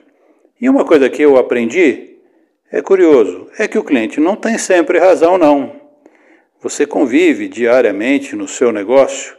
E 0.61 0.69
uma 0.69 0.85
coisa 0.85 1.09
que 1.09 1.23
eu 1.23 1.37
aprendi 1.37 2.17
é 2.71 2.83
curioso, 2.83 3.49
é 3.57 3.67
que 3.67 3.79
o 3.79 3.83
cliente 3.83 4.19
não 4.19 4.35
tem 4.35 4.59
sempre 4.59 4.99
razão 4.99 5.39
não. 5.39 5.81
Você 6.61 6.85
convive 6.85 7.47
diariamente 7.47 8.35
no 8.35 8.47
seu 8.47 8.71
negócio, 8.71 9.35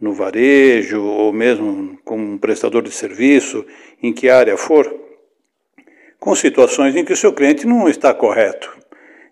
no 0.00 0.12
varejo 0.12 1.00
ou 1.00 1.32
mesmo 1.32 1.96
como 2.04 2.24
um 2.24 2.38
prestador 2.38 2.82
de 2.82 2.90
serviço, 2.90 3.64
em 4.02 4.12
que 4.12 4.28
área 4.28 4.56
for, 4.56 4.92
com 6.18 6.34
situações 6.34 6.96
em 6.96 7.04
que 7.04 7.12
o 7.12 7.16
seu 7.16 7.32
cliente 7.32 7.68
não 7.68 7.88
está 7.88 8.12
correto. 8.12 8.76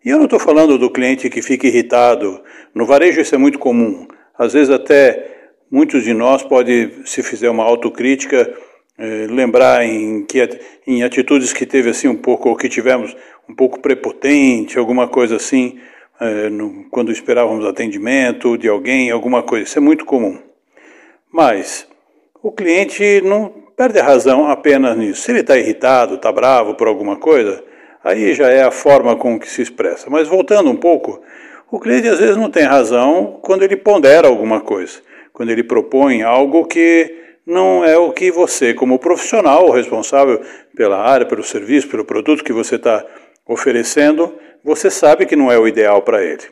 E 0.04 0.10
eu 0.10 0.16
não 0.16 0.26
estou 0.26 0.38
falando 0.38 0.78
do 0.78 0.90
cliente 0.90 1.28
que 1.28 1.42
fica 1.42 1.66
irritado. 1.66 2.40
No 2.72 2.86
varejo 2.86 3.20
isso 3.20 3.34
é 3.34 3.38
muito 3.38 3.58
comum. 3.58 4.06
Às 4.38 4.52
vezes 4.52 4.70
até 4.70 5.31
Muitos 5.72 6.04
de 6.04 6.12
nós 6.12 6.42
pode, 6.42 6.90
se 7.06 7.22
fizer 7.22 7.48
uma 7.48 7.64
autocrítica, 7.64 8.52
eh, 8.98 9.26
lembrar 9.30 9.82
em 9.86 10.22
que 10.22 10.46
em 10.86 11.02
atitudes 11.02 11.50
que 11.54 11.64
teve 11.64 11.88
assim 11.88 12.08
um 12.08 12.14
pouco 12.14 12.50
ou 12.50 12.56
que 12.56 12.68
tivemos 12.68 13.16
um 13.48 13.54
pouco 13.54 13.80
prepotente, 13.80 14.78
alguma 14.78 15.08
coisa 15.08 15.36
assim, 15.36 15.80
eh, 16.20 16.50
quando 16.90 17.10
esperávamos 17.10 17.64
atendimento 17.64 18.58
de 18.58 18.68
alguém, 18.68 19.10
alguma 19.10 19.42
coisa. 19.42 19.64
Isso 19.64 19.78
é 19.78 19.80
muito 19.80 20.04
comum. 20.04 20.38
Mas 21.32 21.88
o 22.42 22.52
cliente 22.52 23.22
não 23.22 23.48
perde 23.74 23.98
a 23.98 24.04
razão 24.04 24.50
apenas 24.50 24.94
nisso. 24.94 25.22
Se 25.22 25.30
ele 25.30 25.40
está 25.40 25.56
irritado, 25.56 26.16
está 26.16 26.30
bravo 26.30 26.74
por 26.74 26.86
alguma 26.86 27.16
coisa, 27.16 27.64
aí 28.04 28.34
já 28.34 28.50
é 28.50 28.62
a 28.62 28.70
forma 28.70 29.16
com 29.16 29.40
que 29.40 29.48
se 29.48 29.62
expressa. 29.62 30.10
Mas 30.10 30.28
voltando 30.28 30.68
um 30.68 30.76
pouco, 30.76 31.22
o 31.70 31.80
cliente 31.80 32.08
às 32.08 32.18
vezes 32.18 32.36
não 32.36 32.50
tem 32.50 32.64
razão 32.64 33.38
quando 33.40 33.62
ele 33.62 33.78
pondera 33.78 34.28
alguma 34.28 34.60
coisa 34.60 35.00
quando 35.32 35.50
ele 35.50 35.64
propõe 35.64 36.22
algo 36.22 36.66
que 36.66 37.22
não 37.46 37.84
é 37.84 37.96
o 37.96 38.12
que 38.12 38.30
você, 38.30 38.72
como 38.72 38.98
profissional 38.98 39.70
responsável 39.70 40.40
pela 40.76 40.98
área, 40.98 41.26
pelo 41.26 41.42
serviço, 41.42 41.88
pelo 41.88 42.04
produto 42.04 42.44
que 42.44 42.52
você 42.52 42.76
está 42.76 43.04
oferecendo, 43.46 44.32
você 44.64 44.90
sabe 44.90 45.26
que 45.26 45.34
não 45.34 45.50
é 45.50 45.58
o 45.58 45.66
ideal 45.66 46.02
para 46.02 46.22
ele. 46.22 46.42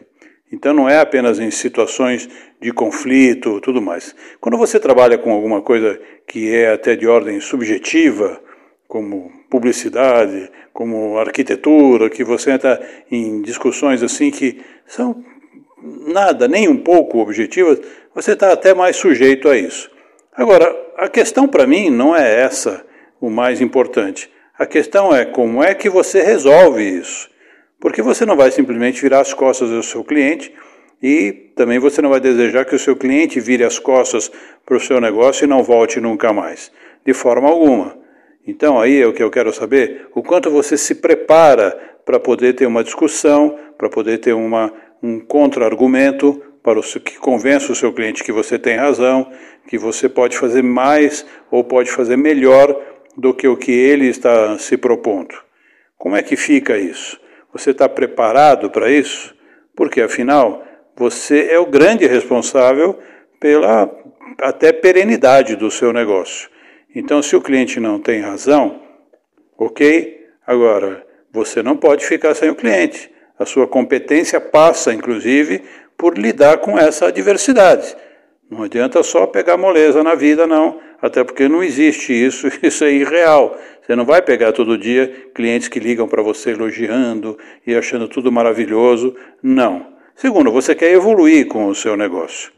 Então 0.53 0.75
não 0.75 0.89
é 0.89 0.99
apenas 0.99 1.39
em 1.39 1.51
situações 1.51 2.29
de 2.61 2.73
conflito, 2.73 3.61
tudo 3.61 3.81
mais. 3.81 4.15
Quando 4.41 4.59
você 4.59 4.81
trabalha 4.81 5.17
com 5.17 5.31
alguma 5.33 5.63
coisa 5.63 6.01
que 6.27 6.53
é 6.53 6.73
até 6.73 6.97
de 6.97 7.07
ordem 7.07 7.39
subjetiva, 7.41 8.41
como 8.89 9.31
publicidade, 9.49 10.51
como 10.73 11.17
arquitetura, 11.19 12.11
que 12.11 12.25
você 12.25 12.51
entra 12.51 12.81
em 13.09 13.41
discussões 13.43 14.03
assim 14.03 14.33
que 14.33 14.61
são 14.87 15.25
nada, 16.09 16.49
nem 16.49 16.69
um 16.69 16.77
pouco 16.77 17.19
objetivas, 17.19 17.81
você 18.15 18.33
está 18.33 18.53
até 18.53 18.75
mais 18.75 18.97
sujeito 18.97 19.49
a 19.49 19.57
isso. 19.57 19.91
Agora, 20.35 20.75
a 20.97 21.09
questão 21.09 21.47
para 21.47 21.67
mim 21.67 21.91
não 21.91 22.15
é 22.15 22.43
essa 22.43 22.85
o 23.21 23.31
mais 23.31 23.61
importante. 23.61 24.31
A 24.59 24.67
questão 24.67 25.15
é 25.15 25.25
como 25.25 25.63
é 25.63 25.75
que 25.75 25.89
você 25.89 26.23
resolve 26.23 26.83
isso. 26.83 27.31
Porque 27.79 28.03
você 28.03 28.27
não 28.27 28.37
vai 28.37 28.51
simplesmente 28.51 29.01
virar 29.01 29.21
as 29.21 29.33
costas 29.33 29.73
ao 29.73 29.83
seu 29.83 30.05
cliente 30.05 30.53
e 31.03 31.33
também 31.57 31.79
você 31.79 32.03
não 32.03 32.11
vai 32.11 32.21
desejar 32.21 32.65
que 32.65 32.75
o 32.75 32.79
seu 32.79 32.95
cliente 32.95 33.41
vire 33.41 33.65
as 33.65 33.79
costas 33.79 34.31
para 34.67 34.77
o 34.77 34.81
seu 34.81 35.01
negócio 35.01 35.45
e 35.45 35.49
não 35.49 35.63
volte 35.63 36.01
nunca 36.01 36.33
mais. 36.33 36.71
De 37.07 37.15
forma 37.15 37.49
alguma. 37.49 37.97
Então 38.47 38.79
aí 38.79 39.01
é 39.01 39.07
o 39.07 39.13
que 39.13 39.23
eu 39.23 39.31
quero 39.31 39.53
saber, 39.53 40.09
o 40.15 40.23
quanto 40.23 40.51
você 40.51 40.77
se 40.77 40.97
prepara 40.97 41.71
para 42.05 42.19
poder 42.19 42.55
ter 42.55 42.67
uma 42.67 42.83
discussão, 42.83 43.59
para 43.79 43.89
poder 43.89 44.19
ter 44.19 44.33
uma 44.33 44.73
um 45.03 45.19
contra-argumento 45.19 46.43
para 46.63 46.79
o 46.79 46.83
que 46.83 47.19
convença 47.19 47.73
o 47.73 47.75
seu 47.75 47.93
cliente 47.93 48.23
que 48.23 48.33
você 48.33 48.59
tem 48.59 48.77
razão, 48.77 49.31
que 49.69 49.79
você 49.79 50.09
pode 50.09 50.37
fazer 50.37 50.63
mais 50.63 51.25
ou 51.51 51.65
pode 51.65 51.91
fazer 51.91 52.17
melhor 52.17 52.81
do 53.17 53.35
que 53.35 53.49
o 53.49 53.57
que 53.57 53.73
ele 53.73 54.07
está 54.07 54.59
se 54.59 54.77
propondo. 54.77 55.35
Como 55.97 56.17
é 56.17 56.23
que 56.23 56.37
fica 56.37 56.79
isso? 56.79 57.21
Você 57.53 57.71
está 57.71 57.89
preparado 57.89 58.71
para 58.71 58.91
isso? 58.91 59.35
Porque 59.75 60.01
afinal, 60.01 60.65
você 60.97 61.49
é 61.51 61.59
o 61.59 61.67
grande 61.67 62.07
responsável 62.07 62.99
pela 63.39 63.91
até 64.39 64.73
perenidade 64.73 65.57
do 65.57 65.71
seu 65.71 65.93
negócio. 65.93 66.49
Então, 66.95 67.23
se 67.23 67.37
o 67.37 67.41
cliente 67.41 67.79
não 67.79 68.01
tem 68.01 68.21
razão, 68.21 68.83
ok? 69.57 70.27
Agora, 70.47 71.07
você 71.33 71.63
não 71.63 71.77
pode 71.77 72.05
ficar 72.05 72.35
sem 72.35 72.51
o 72.51 72.55
cliente. 72.55 73.11
A 73.39 73.47
sua 73.47 73.67
competência 73.67 74.41
passa, 74.41 74.93
inclusive, 74.93 75.63
por 76.01 76.17
lidar 76.17 76.57
com 76.59 76.79
essa 76.79 77.09
adversidade. 77.09 77.95
Não 78.51 78.63
adianta 78.63 79.03
só 79.03 79.27
pegar 79.27 79.59
moleza 79.59 80.03
na 80.03 80.15
vida, 80.15 80.47
não, 80.47 80.81
até 81.03 81.23
porque 81.23 81.47
não 81.47 81.63
existe 81.63 82.15
isso, 82.15 82.49
isso 82.65 82.83
é 82.85 82.91
irreal. 82.91 83.55
Você 83.83 83.95
não 83.95 84.07
vai 84.07 84.23
pegar 84.23 84.53
todo 84.53 84.79
dia 84.79 85.29
clientes 85.35 85.69
que 85.69 85.79
ligam 85.79 86.09
para 86.09 86.23
você 86.23 86.53
elogiando 86.53 87.37
e 87.67 87.75
achando 87.75 88.09
tudo 88.09 88.33
maravilhoso. 88.33 89.15
Não. 89.43 89.87
Segundo, 90.17 90.51
você 90.51 90.75
quer 90.75 90.91
evoluir 90.91 91.47
com 91.47 91.67
o 91.67 91.75
seu 91.75 91.97
negócio. 91.99 92.51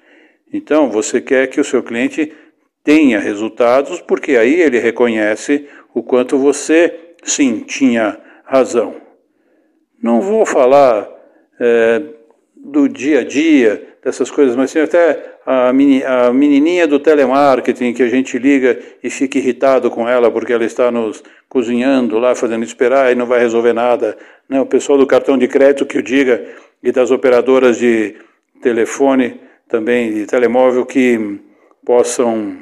Então, 0.53 0.89
você 0.89 1.21
quer 1.21 1.49
que 1.49 1.61
o 1.61 1.65
seu 1.65 1.83
cliente 1.83 2.33
tenha 2.85 3.19
resultados, 3.19 4.01
porque 4.01 4.37
aí 4.37 4.61
ele 4.61 4.79
reconhece 4.79 5.67
o 5.93 6.03
quanto 6.03 6.39
você, 6.39 7.15
sim, 7.25 7.61
tinha 7.61 8.21
razão. 8.45 8.95
Não 10.03 10.21
vou 10.21 10.45
falar 10.47 11.09
é, 11.61 12.03
do 12.65 12.89
dia 12.89 13.21
a 13.21 13.25
dia, 13.25 13.83
dessas 14.05 14.31
coisas, 14.31 14.55
mas 14.55 14.71
sim 14.71 14.79
até 14.79 15.33
a, 15.45 15.73
menininha 16.33 16.87
do 16.87 17.01
telemarketing 17.01 17.93
que 17.93 18.03
a 18.03 18.09
gente 18.09 18.39
liga 18.39 18.79
e 19.03 19.11
fica 19.11 19.39
irritado 19.39 19.91
com 19.91 20.09
ela 20.09 20.31
porque 20.31 20.53
ela 20.53 20.65
está 20.65 20.91
nos 20.91 21.23
cozinhando 21.49 22.19
lá, 22.19 22.35
fazendo 22.35 22.65
esperar 22.65 23.11
e 23.11 23.17
não 23.17 23.27
vai 23.27 23.41
resolver 23.41 23.73
nada. 23.73 24.17
Né? 24.49 24.61
O 24.61 24.67
pessoal 24.67 24.97
do 24.97 25.07
cartão 25.07 25.37
de 25.37 25.49
crédito 25.49 25.87
que 25.87 25.99
o 25.99 26.03
diga 26.03 26.45
e 26.83 26.93
das 26.93 27.11
operadoras 27.11 27.79
de 27.79 28.15
telefone 28.61 29.41
também, 29.69 30.13
de 30.13 30.27
telemóvel 30.27 30.87
que 30.87 31.41
possam, 31.85 32.59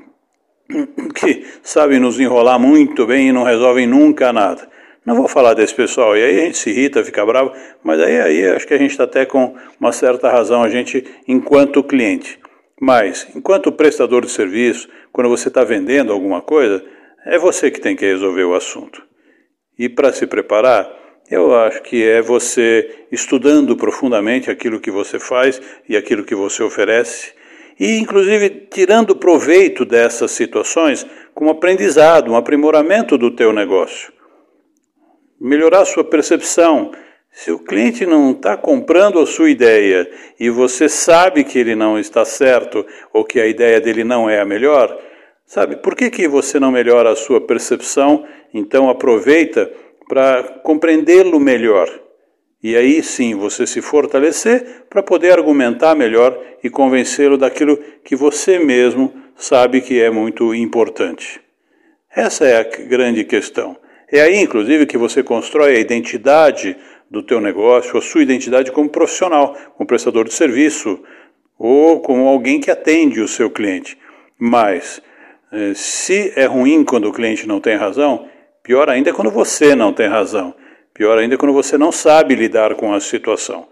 que 1.15 1.45
sabem 1.63 1.99
nos 1.99 2.19
enrolar 2.19 2.59
muito 2.59 3.07
bem 3.07 3.29
e 3.29 3.33
não 3.33 3.43
resolvem 3.43 3.87
nunca 3.87 4.33
nada. 4.33 4.69
Não 5.05 5.17
vou 5.17 5.27
falar 5.27 5.55
desse 5.55 5.75
pessoal, 5.75 6.15
e 6.15 6.23
aí 6.23 6.41
a 6.41 6.45
gente 6.45 6.59
se 6.59 6.69
irrita, 6.69 7.03
fica 7.03 7.25
bravo, 7.25 7.53
mas 7.83 7.99
aí, 8.01 8.21
aí 8.21 8.49
acho 8.51 8.67
que 8.67 8.75
a 8.75 8.79
gente 8.79 8.91
está 8.91 9.05
até 9.05 9.25
com 9.25 9.55
uma 9.81 9.93
certa 9.93 10.31
razão, 10.31 10.63
a 10.63 10.69
gente, 10.69 11.03
enquanto 11.27 11.83
cliente. 11.83 12.39
Mas, 12.79 13.27
enquanto 13.35 13.73
prestador 13.73 14.25
de 14.25 14.31
serviço, 14.31 14.89
quando 15.11 15.31
você 15.31 15.49
está 15.49 15.65
vendendo 15.65 16.13
alguma 16.13 16.43
coisa, 16.43 16.85
é 17.25 17.39
você 17.39 17.71
que 17.71 17.81
tem 17.81 17.97
que 17.97 18.05
resolver 18.05 18.45
o 18.45 18.55
assunto. 18.55 19.03
E 19.79 19.89
para 19.89 20.13
se 20.13 20.27
preparar, 20.27 20.87
eu 21.31 21.55
acho 21.55 21.83
que 21.83 22.07
é 22.07 22.21
você 22.21 23.07
estudando 23.11 23.77
profundamente 23.77 24.51
aquilo 24.51 24.81
que 24.81 24.91
você 24.91 25.19
faz 25.19 25.61
e 25.89 25.97
aquilo 25.97 26.25
que 26.25 26.35
você 26.35 26.63
oferece, 26.63 27.33
e 27.79 27.99
inclusive 27.99 28.69
tirando 28.71 29.17
proveito 29.17 29.87
dessas 29.87 30.31
situações 30.33 31.07
como 31.33 31.51
aprendizado, 31.51 32.31
um 32.31 32.37
aprimoramento 32.37 33.17
do 33.17 33.31
teu 33.31 33.51
negócio 33.51 34.20
melhorar 35.41 35.85
sua 35.85 36.05
percepção. 36.05 36.93
Se 37.33 37.51
o 37.51 37.59
cliente 37.59 38.05
não 38.05 38.33
está 38.33 38.57
comprando 38.57 39.21
a 39.21 39.27
sua 39.27 39.51
ideia 39.51 40.11
e 40.39 40.51
você 40.51 40.89
sabe 40.89 41.45
que 41.45 41.59
ele 41.59 41.75
não 41.75 41.99
está 41.99 42.25
certo 42.25 42.85
ou 43.13 43.25
que 43.25 43.41
a 43.41 43.47
ideia 43.47 43.81
dele 43.81 44.05
não 44.05 44.29
é 44.29 44.41
a 44.41 44.45
melhor, 44.45 45.01
Sabe, 45.51 45.75
por 45.75 45.97
que, 45.97 46.11
que 46.11 46.29
você 46.29 46.61
não 46.61 46.71
melhora 46.71 47.11
a 47.11 47.17
sua 47.17 47.41
percepção? 47.41 48.25
Então 48.55 48.89
aproveita 48.89 49.69
para 50.09 50.45
compreendê-lo 50.63 51.41
melhor. 51.41 51.91
E 52.63 52.77
aí 52.77 53.03
sim 53.03 53.35
você 53.35 53.67
se 53.67 53.83
fortalecer 53.83 54.85
para 54.89 55.03
poder 55.03 55.33
argumentar 55.33 55.97
melhor 55.97 56.41
e 56.63 56.71
convencê-lo 56.71 57.37
daquilo 57.37 57.77
que 58.05 58.15
você 58.15 58.61
mesmo 58.61 59.13
sabe 59.35 59.81
que 59.81 60.01
é 60.01 60.09
muito 60.09 60.55
importante. 60.55 61.41
Essa 62.15 62.45
é 62.47 62.61
a 62.61 62.63
grande 62.63 63.25
questão. 63.25 63.77
É 64.13 64.21
aí, 64.21 64.41
inclusive, 64.41 64.87
que 64.87 64.99
você 64.99 65.23
constrói 65.23 65.77
a 65.77 65.81
identidade 65.81 66.77
do 67.11 67.23
teu 67.23 67.41
negócio, 67.41 67.97
a 67.97 68.03
sua 68.03 68.23
identidade 68.23 68.73
como 68.73 68.89
profissional, 68.89 69.57
como 69.77 69.87
prestador 69.87 70.25
de 70.25 70.35
serviço 70.35 71.03
ou 71.59 72.01
como 72.01 72.27
alguém 72.27 72.61
que 72.61 72.71
atende 72.71 73.21
o 73.21 73.29
seu 73.29 73.51
cliente. 73.51 73.97
Mas 74.39 75.03
é, 75.53 75.73
se 75.75 76.33
é 76.35 76.47
ruim 76.47 76.85
quando 76.85 77.09
o 77.09 77.13
cliente 77.13 77.47
não 77.47 77.61
tem 77.61 77.77
razão, 77.77 78.29
pior 78.63 78.89
ainda 78.89 79.11
é 79.11 79.13
quando 79.13 79.31
você 79.31 79.75
não 79.75 79.93
tem 79.93 80.09
razão. 80.09 80.55
Pior 80.95 81.19
ainda 81.19 81.35
é 81.35 81.39
quando 81.39 81.53
você 81.53 81.79
não 81.79 81.93
sabe 81.93 82.35
lidar 82.35 82.75
com 82.75 82.93
a 82.93 83.01
situação. 83.01 83.69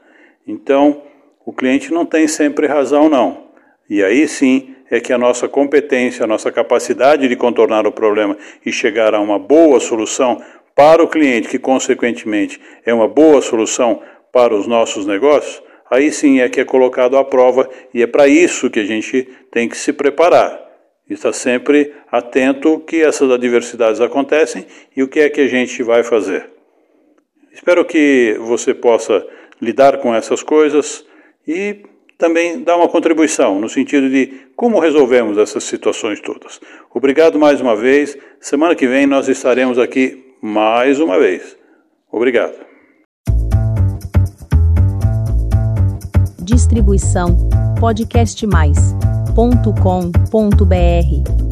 Então, 0.47 1.03
o 1.45 1.53
cliente 1.53 1.93
não 1.93 2.07
tem 2.07 2.29
sempre 2.29 2.67
razão, 2.67 3.09
não. 3.09 3.49
E 3.89 4.03
aí 4.03 4.29
sim 4.29 4.75
é 4.91 5.01
que 5.01 5.13
a 5.13 5.19
nossa 5.19 5.49
competência, 5.49 6.25
a 6.25 6.27
nossa 6.27 6.51
capacidade 6.51 7.29
de 7.29 7.37
contornar 7.37 7.87
o 7.87 7.93
problema 7.93 8.37
e 8.65 8.73
chegar 8.73 9.15
a 9.15 9.21
uma 9.21 9.39
boa 9.39 9.81
solução 9.81 10.43
para 10.75 11.03
o 11.03 11.09
cliente, 11.09 11.49
que 11.49 11.59
consequentemente 11.59 12.61
é 12.85 12.95
uma 12.95 13.09
boa 13.09 13.43
solução 13.43 14.01
para 14.33 14.55
os 14.55 14.67
nossos 14.67 15.07
negócios, 15.07 15.63
aí 15.91 16.13
sim 16.13 16.41
é 16.41 16.49
que 16.49 16.61
é 16.61 16.65
colocado 16.65 17.17
à 17.17 17.25
prova 17.25 17.69
e 17.93 18.03
é 18.03 18.07
para 18.07 18.29
isso 18.29 18.71
que 18.71 18.81
a 18.81 18.85
gente 18.85 19.29
tem 19.51 19.69
que 19.69 19.77
se 19.77 19.93
preparar 19.93 20.69
está 21.09 21.33
sempre 21.33 21.95
atento 22.11 22.81
que 22.81 23.03
essas 23.03 23.31
adversidades 23.31 24.01
acontecem 24.01 24.67
e 24.97 25.03
o 25.03 25.09
que 25.09 25.21
é 25.21 25.31
que 25.31 25.41
a 25.41 25.47
gente 25.47 25.83
vai 25.83 26.03
fazer. 26.03 26.51
Espero 27.53 27.85
que 27.85 28.37
você 28.41 28.75
possa 28.75 29.27
lidar 29.61 29.99
com 29.99 30.15
essas 30.15 30.43
coisas 30.43 31.05
e 31.47 31.83
também 32.19 32.63
dar 32.63 32.77
uma 32.77 32.89
contribuição 32.89 33.61
no 33.61 33.69
sentido 33.69 34.11
de 34.11 34.49
como 34.57 34.81
resolvemos 34.81 35.39
essas 35.39 35.63
situações 35.65 36.21
todas. 36.21 36.61
Obrigado 36.93 37.39
mais 37.39 37.61
uma 37.61 37.77
vez. 37.77 38.19
Semana 38.41 38.75
que 38.75 38.89
vem 38.89 39.07
nós 39.07 39.29
estaremos 39.29 39.79
aqui 39.79 40.35
mais 40.43 40.99
uma 40.99 41.19
vez. 41.19 41.57
Obrigado. 42.11 42.55
Distribuição 46.43 47.37
podcast 47.79 48.45
mais 48.47 48.77
www.cultura.com.br 49.35 51.48